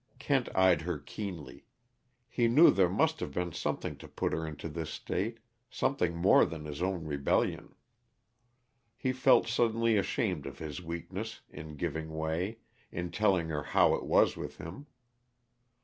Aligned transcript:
Kent 0.17 0.49
eyed 0.55 0.81
her 0.81 0.97
keenly. 0.97 1.67
He 2.27 2.47
knew 2.47 2.71
there 2.71 2.89
must 2.89 3.19
have 3.19 3.31
been 3.31 3.51
something 3.51 3.95
to 3.97 4.07
put 4.07 4.33
her 4.33 4.47
into 4.47 4.67
this 4.67 4.89
state 4.89 5.37
something 5.69 6.15
more 6.17 6.43
than 6.43 6.65
his 6.65 6.81
own 6.81 7.05
rebellion. 7.05 7.75
He 8.97 9.13
felt 9.13 9.47
suddenly 9.47 9.97
ashamed 9.97 10.47
of 10.47 10.57
his 10.57 10.81
weakness 10.81 11.41
in 11.51 11.75
giving 11.75 12.09
way 12.09 12.57
in 12.91 13.11
telling 13.11 13.49
her 13.49 13.61
how 13.61 13.93
it 13.93 14.03
was 14.03 14.35
with 14.35 14.57
him. 14.57 14.87